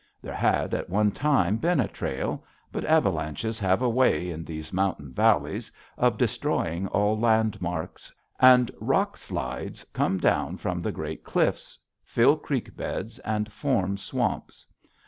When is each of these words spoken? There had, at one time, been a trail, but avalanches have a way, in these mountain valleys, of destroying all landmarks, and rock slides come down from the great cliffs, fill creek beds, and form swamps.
There 0.19 0.33
had, 0.33 0.73
at 0.73 0.89
one 0.89 1.11
time, 1.11 1.57
been 1.57 1.79
a 1.79 1.87
trail, 1.87 2.43
but 2.71 2.83
avalanches 2.85 3.59
have 3.59 3.83
a 3.83 3.87
way, 3.87 4.31
in 4.31 4.43
these 4.43 4.73
mountain 4.73 5.13
valleys, 5.13 5.71
of 5.95 6.17
destroying 6.17 6.87
all 6.87 7.15
landmarks, 7.19 8.11
and 8.39 8.71
rock 8.81 9.15
slides 9.15 9.83
come 9.93 10.17
down 10.17 10.57
from 10.57 10.81
the 10.81 10.91
great 10.91 11.23
cliffs, 11.23 11.77
fill 12.03 12.35
creek 12.35 12.75
beds, 12.75 13.19
and 13.19 13.53
form 13.53 13.95
swamps. 13.95 14.65